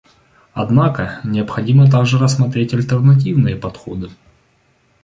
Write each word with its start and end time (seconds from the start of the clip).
Однако 0.55 1.19
необходимо 1.23 1.87
также 1.87 2.17
рассмотреть 2.17 2.73
альтернативные 2.73 3.55
подходы. 3.55 4.09